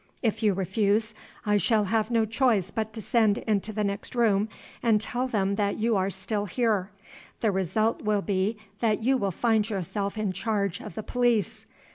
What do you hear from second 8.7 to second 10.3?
that you will find yourself